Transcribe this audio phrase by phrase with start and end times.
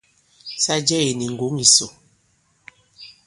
[0.63, 1.87] Sa jɛ̄ kì nì ŋgǒŋ ìsò.